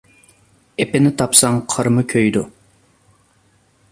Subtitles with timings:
[0.83, 2.45] ئېپىنى تاپساڭ قارمۇ كۆيىدۇ.